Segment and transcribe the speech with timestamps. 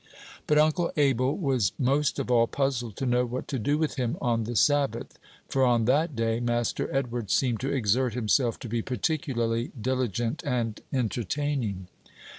[0.47, 4.17] But Uncle Abel was most of all puzzled to know what to do with him
[4.19, 8.81] on the Sabbath, for on that day Master Edward seemed to exert himself to be
[8.81, 11.85] particularly diligent and entertaining.